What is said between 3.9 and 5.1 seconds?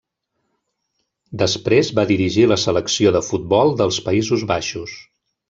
Països Baixos.